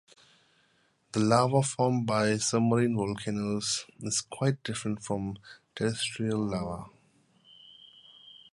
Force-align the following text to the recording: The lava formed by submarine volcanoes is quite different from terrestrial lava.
The 1.11 1.19
lava 1.19 1.61
formed 1.61 2.07
by 2.07 2.35
submarine 2.37 2.95
volcanoes 2.95 3.85
is 3.99 4.21
quite 4.21 4.63
different 4.63 5.03
from 5.03 5.37
terrestrial 5.75 6.39
lava. 6.43 6.89